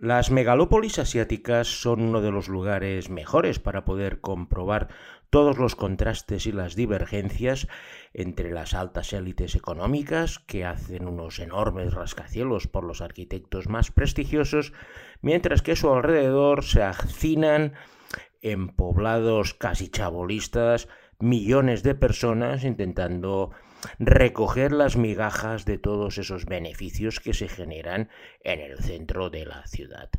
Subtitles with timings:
[0.00, 4.88] Las megalópolis asiáticas son uno de los lugares mejores para poder comprobar
[5.28, 7.68] todos los contrastes y las divergencias
[8.14, 14.72] entre las altas élites económicas, que hacen unos enormes rascacielos por los arquitectos más prestigiosos,
[15.20, 17.74] mientras que a su alrededor se hacinan
[18.40, 20.88] en poblados casi chabolistas
[21.18, 23.50] millones de personas intentando
[23.98, 28.08] recoger las migajas de todos esos beneficios que se generan
[28.42, 30.10] en el centro de la ciudad.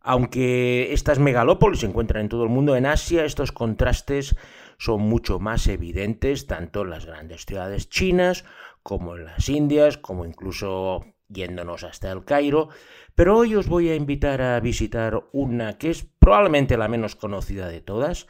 [0.00, 4.36] Aunque estas megalópolis se encuentran en todo el mundo, en Asia estos contrastes
[4.78, 8.44] son mucho más evidentes tanto en las grandes ciudades chinas
[8.84, 12.68] como en las Indias, como incluso yéndonos hasta el Cairo,
[13.16, 17.68] pero hoy os voy a invitar a visitar una que es probablemente la menos conocida
[17.68, 18.28] de todas,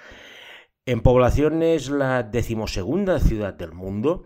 [0.87, 4.25] en población es la decimosegunda ciudad del mundo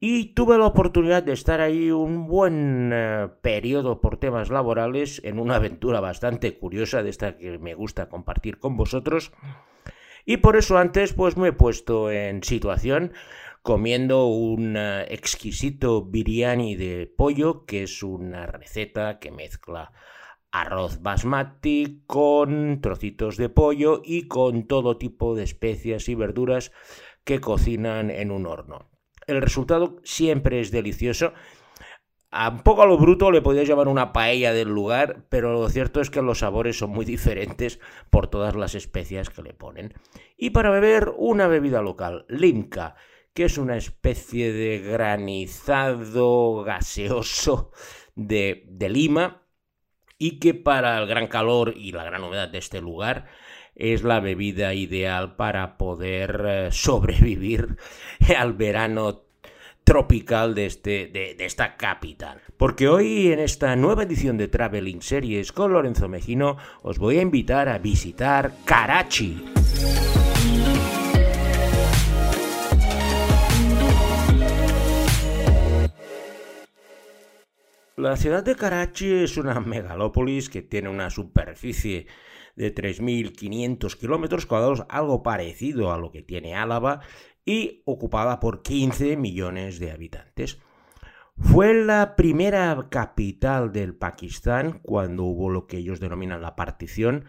[0.00, 5.38] y tuve la oportunidad de estar ahí un buen eh, periodo por temas laborales en
[5.38, 9.32] una aventura bastante curiosa de esta que me gusta compartir con vosotros.
[10.24, 13.12] Y por eso antes pues me he puesto en situación
[13.62, 19.92] comiendo un eh, exquisito biryani de pollo, que es una receta que mezcla
[20.60, 26.72] arroz basmati con trocitos de pollo y con todo tipo de especias y verduras
[27.24, 28.90] que cocinan en un horno.
[29.26, 31.32] El resultado siempre es delicioso.
[32.30, 35.68] A un poco a lo bruto le podría llamar una paella del lugar, pero lo
[35.68, 37.78] cierto es que los sabores son muy diferentes
[38.10, 39.94] por todas las especias que le ponen.
[40.36, 42.96] Y para beber una bebida local, limca,
[43.32, 47.70] que es una especie de granizado gaseoso
[48.16, 49.47] de lima
[50.18, 53.26] y que para el gran calor y la gran humedad de este lugar
[53.74, 57.76] es la bebida ideal para poder eh, sobrevivir
[58.36, 59.22] al verano
[59.84, 62.42] tropical de, este, de, de, esta capital.
[62.58, 67.22] Porque hoy en esta nueva edición de Traveling Series con Lorenzo Mejino os voy a
[67.22, 69.44] invitar a visitar Karachi.
[77.98, 82.06] La ciudad de Karachi es una megalópolis que tiene una superficie
[82.54, 87.00] de 3.500 kilómetros cuadrados, algo parecido a lo que tiene Álava,
[87.44, 90.60] y ocupada por 15 millones de habitantes.
[91.38, 97.24] Fue la primera capital del Pakistán cuando hubo lo que ellos denominan la partición,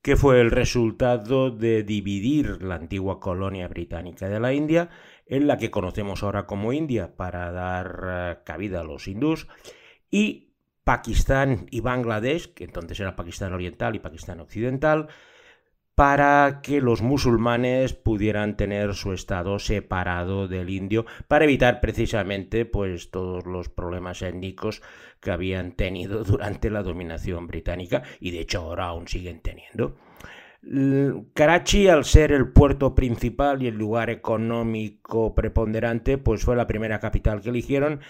[0.00, 4.88] que fue el resultado de dividir la antigua colonia británica de la India
[5.26, 9.48] en la que conocemos ahora como India para dar eh, cabida a los hindús,
[10.10, 10.46] y
[10.84, 15.08] Pakistán y Bangladesh, que entonces era Pakistán Oriental y Pakistán Occidental,
[15.96, 23.10] para que los musulmanes pudieran tener su estado separado del indio, para evitar precisamente pues
[23.10, 24.82] todos los problemas étnicos
[25.20, 29.96] que habían tenido durante la dominación británica y de hecho ahora aún siguen teniendo.
[31.34, 36.98] Karachi, al ser el puerto principal y el lugar económico preponderante, pues fue la primera
[36.98, 38.00] capital que eligieron,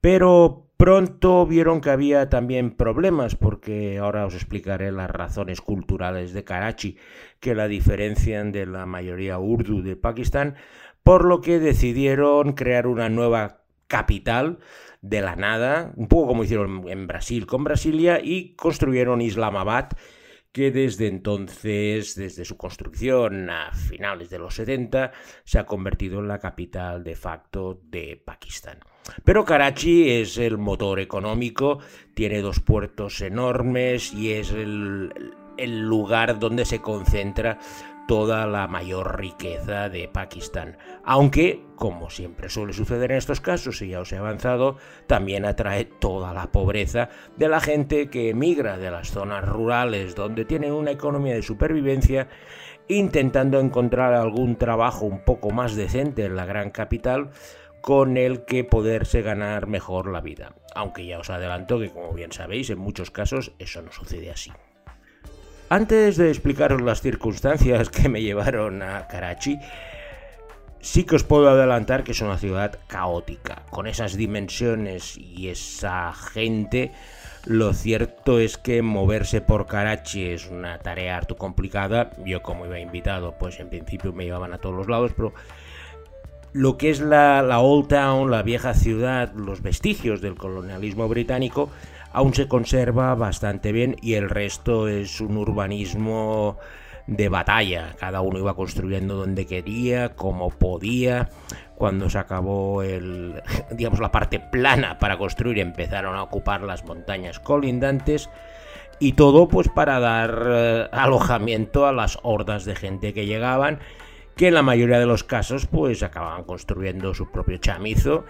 [0.00, 6.44] pero pronto vieron que había también problemas, porque ahora os explicaré las razones culturales de
[6.44, 6.96] Karachi
[7.40, 10.54] que la diferencian de la mayoría urdu de Pakistán,
[11.02, 14.58] por lo que decidieron crear una nueva capital
[15.02, 19.88] de la nada, un poco como hicieron en Brasil con Brasilia, y construyeron Islamabad,
[20.56, 25.12] que desde entonces, desde su construcción a finales de los 70,
[25.44, 28.78] se ha convertido en la capital de facto de Pakistán.
[29.22, 31.80] Pero Karachi es el motor económico,
[32.14, 35.12] tiene dos puertos enormes y es el,
[35.58, 37.58] lugar donde se concentra
[38.06, 40.76] toda la mayor riqueza de Pakistán.
[41.04, 45.84] Aunque, como siempre suele suceder en estos casos, y ya os he avanzado, también atrae
[45.84, 50.92] toda la pobreza de la gente que emigra de las zonas rurales donde tienen una
[50.92, 52.28] economía de supervivencia,
[52.88, 57.30] intentando encontrar algún trabajo un poco más decente en la gran capital
[57.80, 60.54] con el que poderse ganar mejor la vida.
[60.74, 64.50] Aunque ya os adelanto que, como bien sabéis, en muchos casos eso no sucede así.
[65.68, 69.58] Antes de explicaros las circunstancias que me llevaron a Karachi,
[70.80, 76.12] sí que os puedo adelantar que es una ciudad caótica, con esas dimensiones y esa
[76.12, 76.92] gente.
[77.46, 82.10] Lo cierto es que moverse por Karachi es una tarea harto complicada.
[82.24, 85.34] Yo como iba invitado, pues en principio me llevaban a todos los lados, pero
[86.52, 91.70] lo que es la, la Old Town, la vieja ciudad, los vestigios del colonialismo británico,
[92.16, 96.56] aún se conserva bastante bien y el resto es un urbanismo
[97.06, 97.94] de batalla.
[98.00, 101.28] Cada uno iba construyendo donde quería, como podía.
[101.74, 107.38] Cuando se acabó el, digamos, la parte plana para construir, empezaron a ocupar las montañas
[107.38, 108.30] colindantes.
[108.98, 113.80] Y todo pues para dar eh, alojamiento a las hordas de gente que llegaban,
[114.36, 118.24] que en la mayoría de los casos pues acababan construyendo su propio chamizo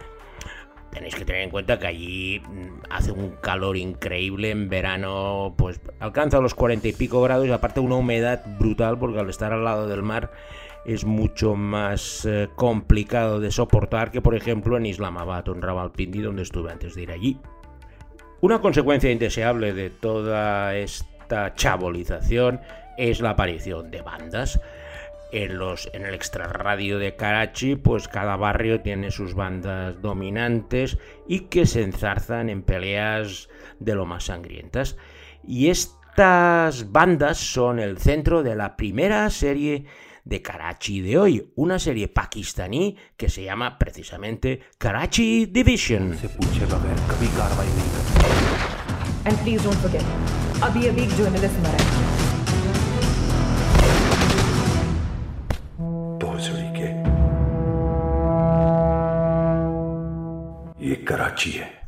[0.96, 5.78] Tenéis que tener en cuenta que allí mm, hace un calor increíble en verano, pues
[6.00, 9.62] alcanza los 40 y pico grados y aparte una humedad brutal porque al estar al
[9.62, 10.32] lado del mar
[10.86, 16.22] es mucho más eh, complicado de soportar que por ejemplo en Islamabad o en Rawalpindi
[16.22, 17.38] donde estuve antes de ir allí.
[18.40, 22.58] Una consecuencia indeseable de toda esta chabolización
[22.96, 24.58] es la aparición de bandas
[25.36, 30.96] en, los, en el extrarradio de Karachi, pues cada barrio tiene sus bandas dominantes
[31.28, 34.96] y que se enzarzan en peleas de lo más sangrientas.
[35.46, 39.84] Y estas bandas son el centro de la primera serie
[40.24, 46.16] de Karachi de hoy, una serie pakistaní que se llama precisamente Karachi Division.
[49.24, 50.02] And please don't forget,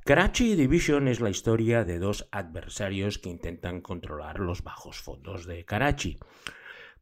[0.05, 5.65] Karachi Division es la historia de dos adversarios que intentan controlar los bajos fondos de
[5.65, 6.20] Karachi.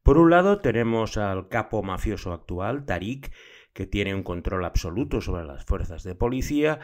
[0.02, 3.30] Por un lado tenemos al capo mafioso actual, Tariq,
[3.74, 6.80] que tiene un control absoluto sobre las fuerzas de policía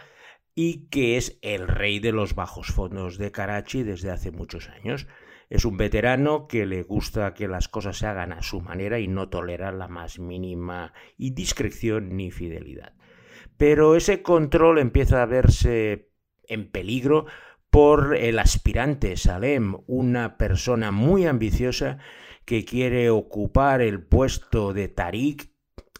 [0.54, 5.06] y que es el rey de los bajos fondos de Karachi desde hace muchos años.
[5.48, 9.08] Es un veterano que le gusta que las cosas se hagan a su manera y
[9.08, 12.92] no tolera la más mínima indiscreción ni fidelidad
[13.62, 16.10] pero ese control empieza a verse
[16.48, 17.26] en peligro
[17.70, 21.98] por el aspirante Salem, una persona muy ambiciosa
[22.44, 25.52] que quiere ocupar el puesto de Tariq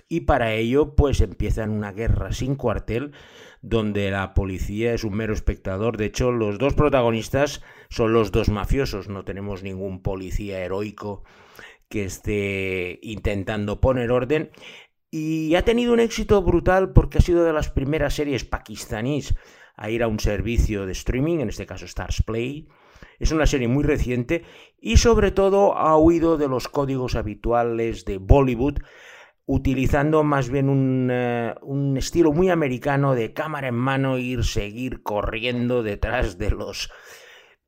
[0.09, 3.13] y para ello pues empiezan una guerra sin cuartel
[3.61, 5.99] donde la policía es un mero espectador.
[5.99, 11.23] De hecho, los dos protagonistas son los dos mafiosos, no tenemos ningún policía heroico
[11.93, 14.51] que esté intentando poner orden
[15.15, 19.35] y ha tenido un éxito brutal porque ha sido de las primeras series pakistaníes
[19.77, 22.67] a ir a un servicio de streaming, en este caso Stars Play.
[23.19, 24.43] Es una serie muy reciente
[24.81, 28.79] y sobre todo ha huido de los códigos habituales de Bollywood,
[29.45, 35.03] utilizando más bien un, eh, un, estilo muy americano de cámara en mano, ir, seguir
[35.03, 36.91] corriendo detrás de los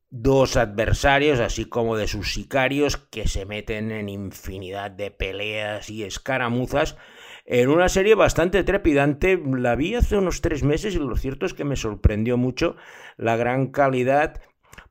[0.09, 6.03] dos adversarios, así como de sus sicarios, que se meten en infinidad de peleas y
[6.03, 6.97] escaramuzas
[7.45, 9.41] en una serie bastante trepidante.
[9.57, 12.75] La vi hace unos tres meses y lo cierto es que me sorprendió mucho
[13.17, 14.41] la gran calidad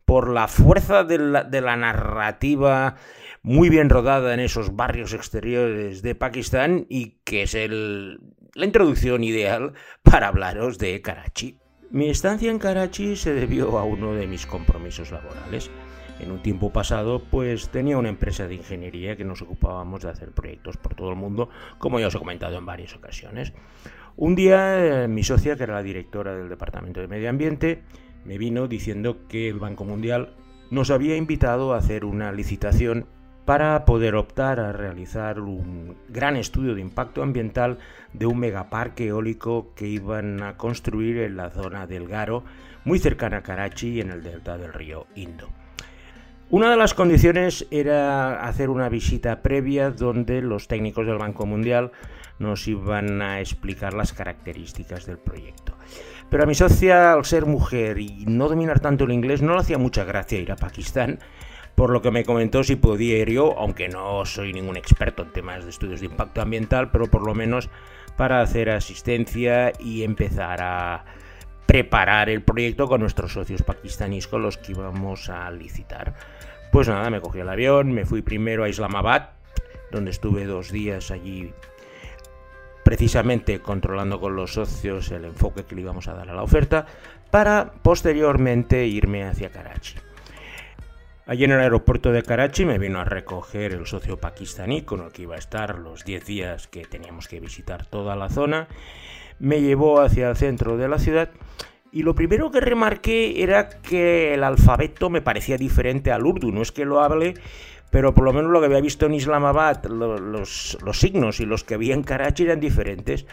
[0.05, 2.97] por la fuerza de la, narrativa
[3.43, 9.73] muy bien rodada en esos barrios exteriores de Pakistán y que es la introducción ideal
[10.03, 11.59] para hablaros de Karachi.
[11.91, 15.71] Mi estancia en Karachi se debió a uno de mis compromisos laborales.
[16.21, 20.31] En un tiempo pasado, pues tenía una empresa de ingeniería que nos ocupábamos de hacer
[20.31, 23.53] proyectos por todo el mundo, como ya os he comentado en varias ocasiones.
[24.17, 27.83] Un día, eh, mi socia, que era la directora del Departamento de Medio Ambiente,
[28.25, 30.35] me vino diciendo que el Banco Mundial
[30.71, 33.07] nos había invitado a hacer una licitación
[33.45, 37.79] para poder optar a realizar un gran estudio de impacto ambiental
[38.13, 42.45] de un megaparque eólico que iban a construir en la zona del Garo,
[42.85, 45.64] muy cercana a Karachi y en el delta del río Indo.
[46.51, 51.91] Una de las condiciones era hacer una visita previa donde los técnicos del Banco Mundial
[52.39, 55.75] nos iban a explicar las características del proyecto.
[56.29, 59.61] Pero a mi socia, al ser mujer y no dominar tanto el inglés, no le
[59.61, 61.19] hacía mucha gracia ir a Pakistán,
[61.75, 65.33] por lo que me comentó si podía ir yo, aunque no soy ningún experto en
[65.33, 67.71] temas de estudios de impacto ambiental, pero por lo menos
[68.17, 71.05] para hacer asistencia y empezar a
[71.67, 76.15] preparar el proyecto con nuestros socios pakistaníes con los que íbamos a licitar.
[76.71, 79.31] Pues nada, me cogí el avión, me fui primero a Islamabad,
[79.91, 81.53] donde estuve dos días allí
[82.85, 86.87] precisamente controlando con los socios el enfoque que le íbamos a dar a la oferta,
[87.31, 89.97] para posteriormente irme hacia Karachi.
[91.27, 95.11] Allí en el aeropuerto de Karachi me vino a recoger el socio pakistaní con el
[95.11, 98.69] que iba a estar los 10 días que teníamos que visitar toda la zona.
[99.39, 101.31] Me llevó hacia el centro de la ciudad
[101.95, 106.51] y lo primero que remarqué era que el alfabeto me parecía diferente al urdu.
[106.51, 107.35] No es que lo hable,
[107.91, 111.75] pero por lo menos lo que había visto en Islamabad, los, signos y los que
[111.75, 113.27] había en Karachi eran diferentes.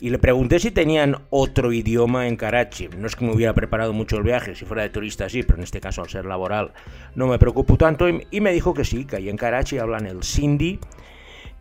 [0.00, 2.88] y le pregunté si tenían otro idioma en Karachi.
[2.98, 5.58] No es que me hubiera preparado mucho el viaje, si fuera de turista sí, pero
[5.58, 6.72] en este caso al ser laboral
[7.14, 10.24] no me preocupo tanto y me dijo que sí, que ahí en Karachi hablan el
[10.24, 10.80] sindhi,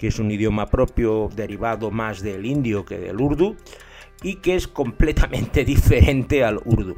[0.02, 3.56] que es un idioma propio derivado más del indio que del urdu
[4.24, 6.96] y que es completamente diferente al urdu.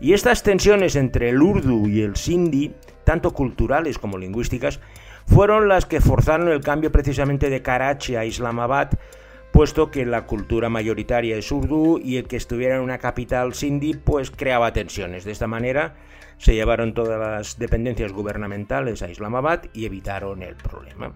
[0.00, 4.80] Y estas tensiones entre el urdu y el sindhi, tanto culturales como lingüísticas,
[5.24, 8.90] fueron las que forzaron el cambio precisamente de Karachi a Islamabad,
[9.52, 13.94] puesto que la cultura mayoritaria es urdu y el que estuviera en una capital sindhi
[13.94, 15.24] pues creaba tensiones.
[15.24, 15.94] De esta manera
[16.38, 21.14] se llevaron todas las dependencias gubernamentales a Islamabad y evitaron el problema.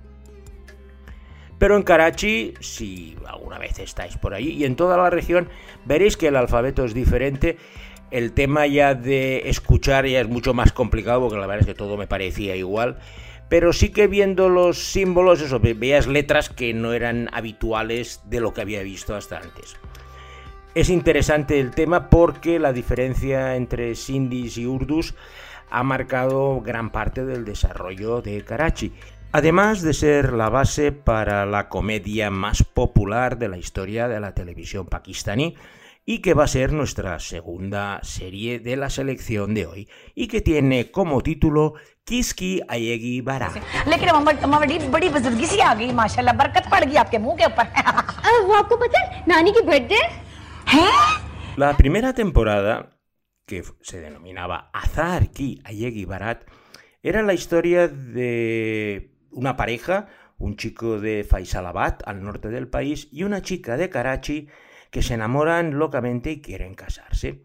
[1.58, 5.48] Pero en Karachi, si alguna vez estáis por ahí, y en toda la región,
[5.84, 7.56] veréis que el alfabeto es diferente.
[8.10, 11.74] El tema ya de escuchar ya es mucho más complicado, porque la verdad es que
[11.74, 12.98] todo me parecía igual.
[13.48, 18.52] Pero sí que viendo los símbolos, eso, veías letras que no eran habituales de lo
[18.52, 19.76] que había visto hasta antes.
[20.74, 25.14] Es interesante el tema porque la diferencia entre sindis y urdus
[25.70, 28.92] ha marcado gran parte del desarrollo de Karachi
[29.36, 34.32] además de ser la base para la comedia más popular de la historia de la
[34.32, 35.56] televisión pakistaní
[36.06, 40.40] y que va a ser nuestra segunda serie de la selección de hoy y que
[40.40, 41.74] tiene como título
[42.04, 43.52] Kiski Ayegi Bara.
[51.56, 52.96] La primera temporada,
[53.44, 56.44] que se denominaba Azar Ki Ayegi Barat,
[57.02, 63.22] era la historia de una pareja, un chico de Faisalabad, al norte del país, y
[63.22, 64.48] una chica de Karachi,
[64.90, 67.44] que se enamoran locamente y quieren casarse.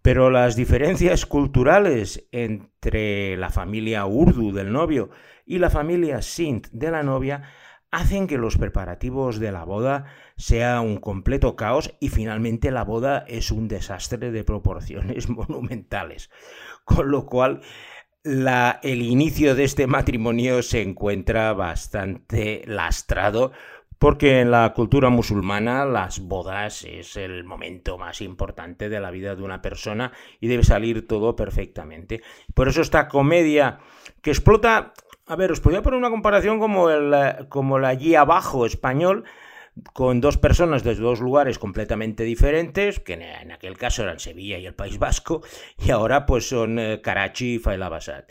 [0.00, 5.10] Pero las diferencias culturales entre la familia urdu del novio
[5.46, 7.42] y la familia sindh de la novia
[7.90, 13.24] hacen que los preparativos de la boda sea un completo caos y finalmente la boda
[13.28, 16.28] es un desastre de proporciones monumentales.
[16.84, 17.60] Con lo cual
[18.24, 23.52] el inicio de este matrimonio se encuentra bastante lastrado
[23.98, 29.36] porque en la cultura musulmana las bodas es el momento más importante de la vida
[29.36, 32.22] de una persona y debe salir todo perfectamente.
[32.54, 33.78] Por eso esta comedia
[34.22, 34.94] que explota,
[35.26, 39.24] a ver, os podría poner una comparación como, el, como la allí abajo español,
[39.92, 44.66] con dos personas desde dos lugares completamente diferentes, que en aquel caso eran Sevilla y
[44.66, 45.42] el País Vasco,
[45.84, 48.24] y ahora pues son eh, Karachi y Failabasad.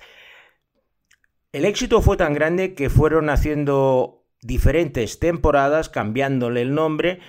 [1.52, 7.20] El éxito fue tan grande que fueron haciendo diferentes temporadas, cambiándole el nombre,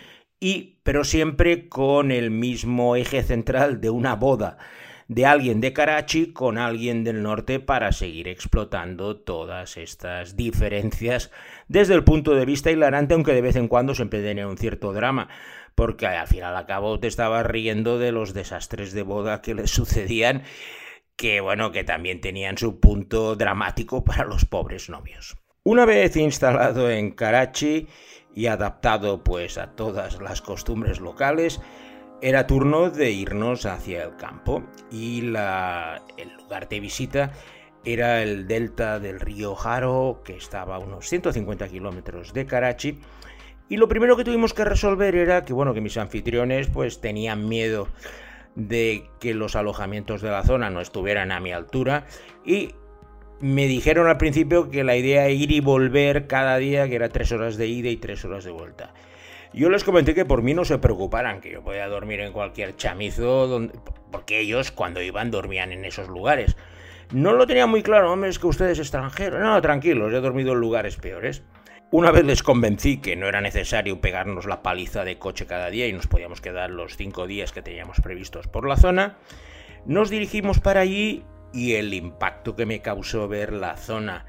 [0.40, 4.59] y, pero siempre con el mismo eje central de una boda
[5.08, 11.30] de alguien de Karachi con alguien del norte para seguir explotando todas estas diferencias
[11.68, 14.92] desde el punto de vista hilarante, aunque de vez en cuando siempre tenía un cierto
[14.92, 15.28] drama,
[15.75, 19.66] porque al final al cabo te estabas riendo de los desastres de boda que le
[19.66, 20.42] sucedían,
[21.16, 25.37] que bueno, que también tenían su punto dramático para los pobres novios.
[25.62, 27.88] Una vez instalado en Karachi
[28.34, 31.61] y adaptado pues a todas las costumbres locales,
[32.25, 37.33] era turno de irnos hacia el campo y el lugar de visita
[37.85, 42.99] era el delta del río Jaro, que estaba a unos 150 kilómetros de Karachi.
[43.69, 47.47] Y lo primero que tuvimos que resolver era que, bueno, que mis anfitriones pues tenían
[47.47, 47.88] miedo
[48.54, 52.07] de que los alojamientos de la zona no estuvieran a mi altura
[52.43, 52.71] y
[53.40, 57.11] me dijeron al principio que la idea era ir y volver cada día, que era
[57.11, 58.95] tres horas de ida y tres horas de vuelta.
[59.54, 62.75] Yo les comenté que por mí no se preocuparan, que yo podía dormir en cualquier
[62.75, 63.78] chamizo, donde,
[64.11, 66.56] porque ellos cuando iban dormían en esos lugares.
[67.12, 69.40] No lo tenía muy claro, hombre, es que ustedes extranjeros.
[69.40, 71.44] No, tranquilos, he dormido en lugares peores.
[71.92, 75.87] Una vez les convencí que no era necesario pegarnos la paliza de coche cada día
[75.87, 79.18] y nos podíamos quedar los cinco días que teníamos previstos por la zona,
[79.87, 84.26] nos dirigimos para allí y el impacto que me causó ver la zona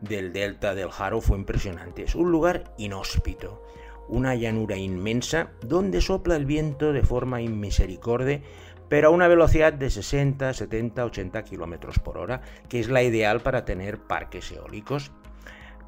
[0.00, 2.04] del delta del Jaro fue impresionante.
[2.04, 3.62] Es un lugar inhóspito
[4.08, 8.42] una llanura inmensa donde sopla el viento de forma inmisericorde,
[8.88, 13.40] pero a una velocidad de 60, 70, 80 kilómetros por hora, que es la ideal
[13.40, 15.12] para tener parques eólicos.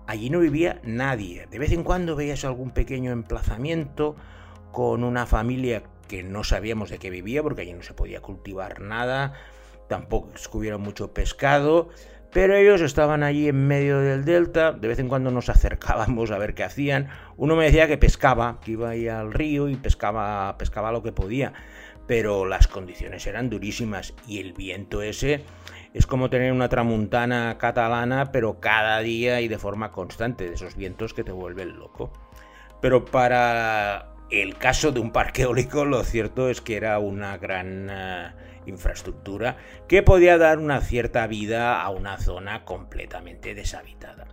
[0.06, 1.46] Allí no vivía nadie.
[1.50, 4.16] De vez en cuando veías algún pequeño emplazamiento
[4.72, 8.80] con una familia que no sabíamos de qué vivía, porque allí no se podía cultivar
[8.80, 9.34] nada,
[9.88, 11.88] tampoco hubiera mucho pescado,
[12.34, 16.38] pero ellos estaban allí en medio del delta, de vez en cuando nos acercábamos a
[16.38, 17.08] ver qué hacían.
[17.36, 21.12] Uno me decía que pescaba, que iba ahí al río y pescaba, pescaba lo que
[21.12, 21.52] podía,
[22.08, 25.44] pero las condiciones eran durísimas y el viento ese
[25.94, 30.74] es como tener una tramuntana catalana, pero cada día y de forma constante, de esos
[30.74, 32.12] vientos que te vuelven loco.
[32.80, 37.88] Pero para el caso de un parque eólico, lo cierto es que era una gran
[37.88, 38.32] eh,
[38.66, 39.56] infraestructura
[39.88, 44.26] que podía dar una cierta vida a una zona completamente deshabitada.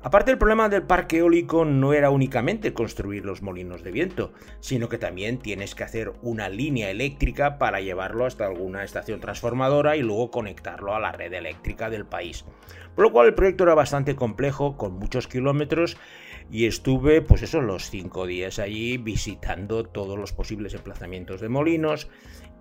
[0.00, 4.88] Aparte el problema del parque eólico no era únicamente construir los molinos de viento, sino
[4.88, 10.02] que también tienes que hacer una línea eléctrica para llevarlo hasta alguna estación transformadora y
[10.02, 12.44] luego conectarlo a la red eléctrica del país.
[12.94, 15.96] Por lo cual el proyecto era bastante complejo, con muchos kilómetros,
[16.48, 22.08] y estuve pues eso los cinco días allí visitando todos los posibles emplazamientos de molinos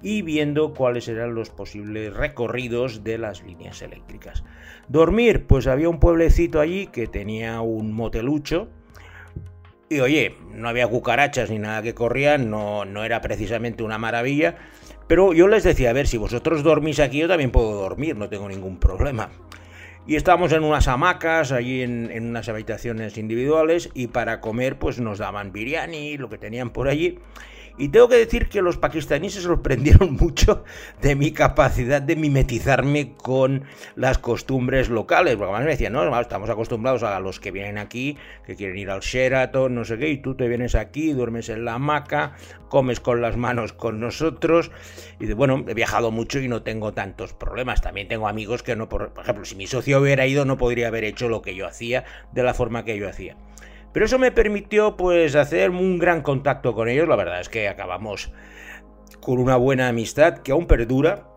[0.01, 4.44] y viendo cuáles eran los posibles recorridos de las líneas eléctricas.
[4.88, 8.70] Dormir, pues había un pueblecito allí que tenía un motelucho.
[9.89, 14.56] Y oye, no había cucarachas ni nada que corrían, no, no era precisamente una maravilla.
[15.08, 18.27] Pero yo les decía, a ver, si vosotros dormís aquí, yo también puedo dormir, no
[18.27, 19.30] tengo ningún problema.
[20.06, 25.00] Y estábamos en unas hamacas, allí en, en, unas habitaciones individuales, y para comer pues
[25.00, 27.20] nos daban biryani, lo que tenían por allí.
[27.79, 30.63] Y tengo que decir que los pakistaníes se sorprendieron mucho
[31.01, 33.65] de mi capacidad de mimetizarme con
[33.96, 35.36] las costumbres locales.
[35.36, 38.89] Porque además me decían, no, estamos acostumbrados a los que vienen aquí, que quieren ir
[38.89, 42.36] al Sheraton, no sé qué, y tú te vienes aquí, duermes en la hamaca,
[42.69, 44.72] comes con las manos con nosotros.
[45.19, 47.81] Y de, bueno, he viajado mucho y no tengo tantos problemas.
[47.81, 50.88] También tengo amigos que no, por, por ejemplo, si mi socio hubiera ido, no podría
[50.88, 53.38] haber hecho lo que yo hacía de la forma que yo hacía.
[53.98, 57.08] Pero eso me permitió pues hacer un gran contacto con ellos.
[57.08, 58.32] La verdad es que acabamos
[59.20, 61.27] con una buena amistad que aún perdura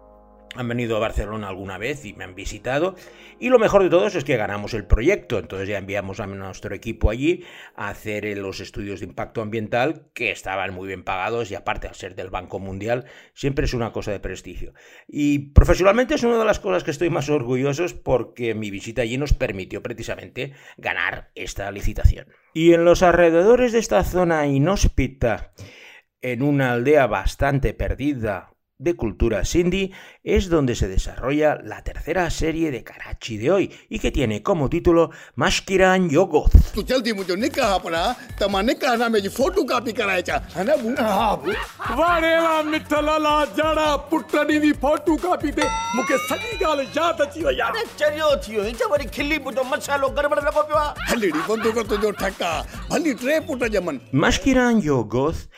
[0.56, 2.96] han venido a Barcelona alguna vez y me han visitado.
[3.38, 5.38] Y lo mejor de todo es que ganamos el proyecto.
[5.38, 7.44] Entonces ya enviamos a nuestro equipo allí
[7.76, 11.94] a hacer los estudios de impacto ambiental que estaban muy bien pagados y aparte al
[11.94, 13.04] ser del Banco Mundial
[13.34, 14.74] siempre es una cosa de prestigio.
[15.06, 19.16] Y profesionalmente es una de las cosas que estoy más orgulloso porque mi visita allí
[19.16, 22.26] nos permitió precisamente ganar esta licitación.
[22.52, 25.52] Y en los alrededores de esta zona inhóspita,
[26.20, 29.92] en una aldea bastante perdida, de cultura Sindhi
[30.24, 34.70] es donde se desarrolla la tercera serie de Karachi de hoy y que tiene como
[34.70, 36.52] título Mashkiran Yogoth.
[54.12, 55.50] Mashkiran Yogoth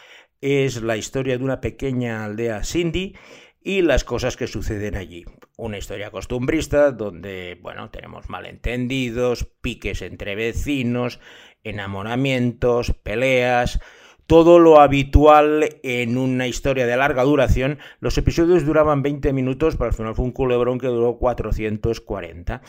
[0.43, 3.15] es la historia de una pequeña aldea sindhi
[3.63, 5.25] y las cosas que suceden allí.
[5.57, 11.21] Una historia costumbrista donde, bueno, tenemos malentendidos, piques entre vecinos,
[11.63, 13.81] enamoramientos, peleas,
[14.27, 17.79] todo lo habitual en una historia de larga duración.
[18.01, 22.63] Los episodios duraban 20 minutos, pero al final fue un culebrón que duró 440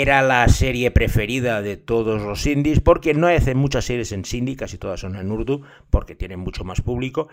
[0.00, 4.56] era la serie preferida de todos los indies, porque no hacen muchas series en Sindhi,
[4.56, 7.28] casi todas son en Urdu, porque tienen mucho más público,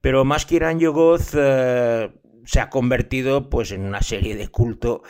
[0.00, 2.10] pero Maskiran Yogoth eh,
[2.44, 5.02] se ha convertido pues en una serie de culto.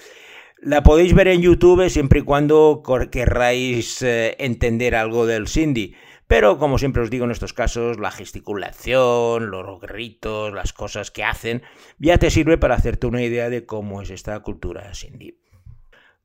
[0.60, 5.94] La podéis ver en YouTube siempre y cuando querráis eh, entender algo del Sindhi.
[6.30, 11.24] Pero como siempre os digo en estos casos, la gesticulación, los gritos, las cosas que
[11.24, 11.62] hacen,
[11.98, 15.40] ya te sirve para hacerte una idea de cómo es esta cultura sindhi.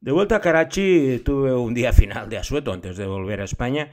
[0.05, 3.89] De vuelta a Karachi tuve un día final de asueto antes de volver a España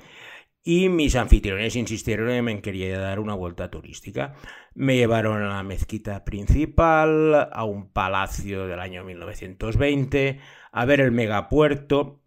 [0.63, 4.35] y mis anfitriones insistieron en que me quería dar una vuelta turística.
[4.75, 10.39] Me llevaron a la mezquita principal, a un palacio del año 1920,
[10.71, 12.21] a ver el megapuerto.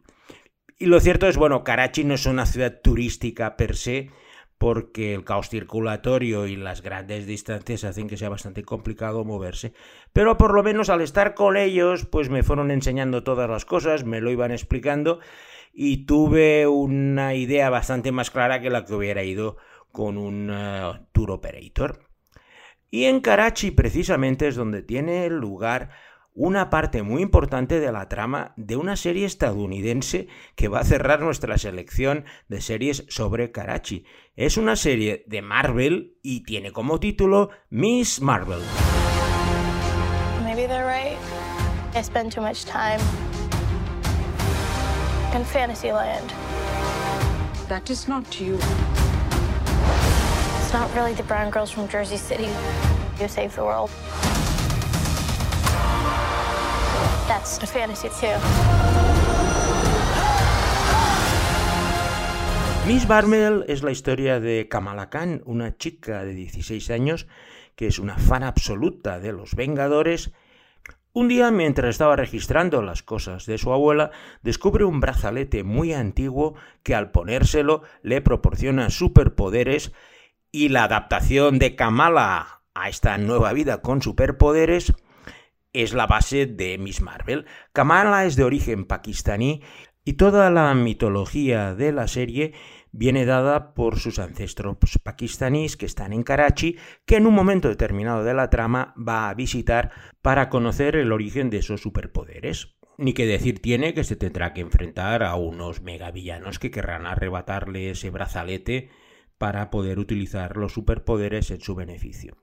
[0.79, 4.09] Y lo cierto es, bueno, Karachi no es una ciudad turística per se,
[4.57, 9.73] porque el caos circulatorio y las grandes distancias hacen que sea bastante complicado moverse.
[10.13, 14.05] Pero por lo menos al estar con ellos, pues me fueron enseñando todas las cosas,
[14.05, 15.19] me lo iban explicando
[15.73, 19.57] y tuve una idea bastante más clara que la que hubiera ido
[19.91, 21.99] con un uh, tour operator.
[22.89, 25.89] Y en Karachi precisamente es donde tiene lugar
[26.35, 31.21] una parte muy importante de la trama de una serie estadounidense que va a cerrar
[31.21, 34.05] nuestra selección de series sobre Karachi.
[34.35, 38.59] Es una serie de Marvel y tiene como título Miss Marvel.
[40.43, 41.17] Maybe they're right.
[41.95, 42.99] I spend too much time
[45.33, 46.29] in Fantasyland.
[47.69, 48.55] That is not you.
[50.59, 52.49] It's not really the brown girls from Jersey City
[53.17, 53.89] who save the world.
[62.87, 67.27] Miss Barmel es la historia de Kamala Khan, una chica de 16 años
[67.75, 70.31] que es una fan absoluta de los Vengadores.
[71.13, 74.09] Un día, mientras estaba registrando las cosas de su abuela,
[74.41, 79.91] descubre un brazalete muy antiguo que al ponérselo le proporciona superpoderes
[80.51, 84.93] Y la adaptación de Kamala a esta nueva vida con superpoderes
[85.75, 87.45] es la base de Miss Marvel.
[87.73, 89.61] Kamala es de origen pakistaní
[90.03, 92.53] y toda la mitología de la serie
[92.91, 98.23] viene dada por sus ancestros pakistaníes que están en Karachi, que en un momento determinado
[98.23, 102.75] de la trama va a visitar para conocer el origen de esos superpoderes.
[102.97, 107.89] Ni que decir tiene que se tendrá que enfrentar a unos megavillanos que querrán arrebatarle
[107.89, 108.89] ese brazalete
[109.37, 112.37] para poder utilizar los superpoderes en su beneficio.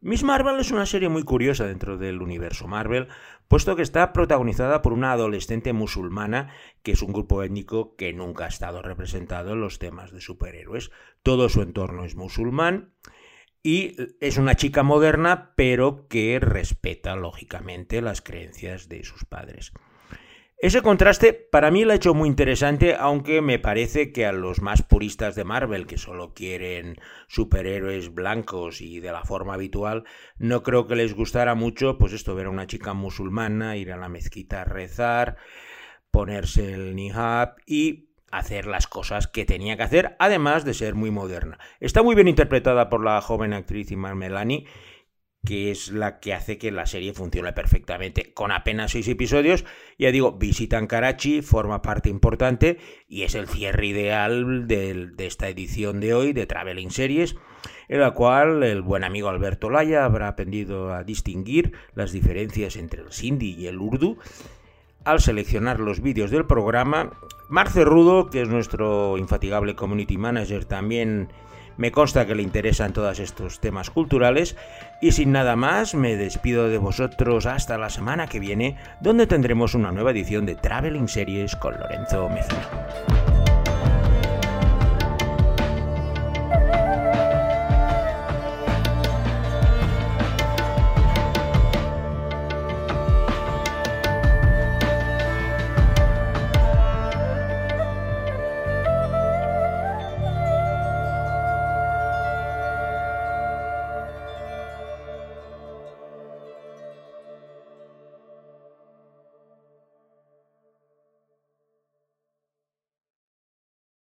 [0.00, 3.08] Miss Marvel es una serie muy curiosa dentro del universo Marvel,
[3.48, 6.52] puesto que está protagonizada por una adolescente musulmana,
[6.84, 10.92] que es un grupo étnico que nunca ha estado representado en los temas de superhéroes.
[11.24, 12.94] Todo su entorno es musulmán
[13.64, 19.72] y es una chica moderna, pero que respeta lógicamente las creencias de sus padres.
[20.60, 24.60] Ese contraste para mí lo ha hecho muy interesante, aunque me parece que a los
[24.60, 26.96] más puristas de Marvel, que solo quieren
[27.28, 30.02] superhéroes blancos y de la forma habitual,
[30.36, 33.96] no creo que les gustara mucho, pues esto, ver a una chica musulmana, ir a
[33.96, 35.36] la mezquita a rezar,
[36.10, 41.12] ponerse el nihab y hacer las cosas que tenía que hacer, además de ser muy
[41.12, 41.60] moderna.
[41.78, 44.66] Está muy bien interpretada por la joven actriz Iman Melani
[45.48, 48.34] que es la que hace que la serie funcione perfectamente.
[48.34, 49.64] Con apenas seis episodios,
[49.98, 52.76] ya digo, visitan Karachi, forma parte importante
[53.08, 57.34] y es el cierre ideal de, esta edición de hoy de Traveling Series,
[57.88, 63.00] en la cual el buen amigo Alberto Laya habrá aprendido a distinguir las diferencias entre
[63.00, 64.18] el Sindhi y el Urdu
[65.04, 67.12] al seleccionar los vídeos del programa.
[67.48, 71.30] Marce Rudo, que es nuestro infatigable community manager, también
[71.78, 74.56] me consta que le interesan todos estos temas culturales
[75.00, 79.74] y sin nada más me despido de vosotros hasta la semana que viene donde tendremos
[79.74, 83.27] una nueva edición de Traveling Series con Lorenzo Mezana.